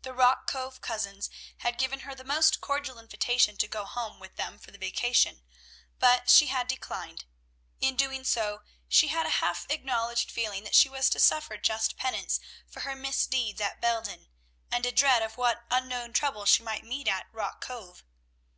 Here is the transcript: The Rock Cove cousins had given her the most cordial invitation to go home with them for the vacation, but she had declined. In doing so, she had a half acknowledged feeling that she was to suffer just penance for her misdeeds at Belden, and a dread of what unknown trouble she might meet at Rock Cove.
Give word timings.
The 0.00 0.14
Rock 0.14 0.46
Cove 0.50 0.80
cousins 0.80 1.28
had 1.58 1.76
given 1.76 2.00
her 2.00 2.14
the 2.14 2.24
most 2.24 2.62
cordial 2.62 2.98
invitation 2.98 3.58
to 3.58 3.68
go 3.68 3.84
home 3.84 4.18
with 4.18 4.36
them 4.36 4.58
for 4.58 4.70
the 4.70 4.78
vacation, 4.78 5.42
but 5.98 6.30
she 6.30 6.46
had 6.46 6.66
declined. 6.66 7.26
In 7.78 7.94
doing 7.94 8.24
so, 8.24 8.62
she 8.88 9.08
had 9.08 9.26
a 9.26 9.44
half 9.44 9.66
acknowledged 9.68 10.30
feeling 10.30 10.64
that 10.64 10.74
she 10.74 10.88
was 10.88 11.10
to 11.10 11.20
suffer 11.20 11.58
just 11.58 11.98
penance 11.98 12.40
for 12.66 12.80
her 12.88 12.94
misdeeds 12.96 13.60
at 13.60 13.82
Belden, 13.82 14.30
and 14.70 14.86
a 14.86 14.92
dread 14.92 15.20
of 15.20 15.36
what 15.36 15.66
unknown 15.70 16.14
trouble 16.14 16.46
she 16.46 16.62
might 16.62 16.82
meet 16.82 17.06
at 17.06 17.26
Rock 17.30 17.60
Cove. 17.62 18.02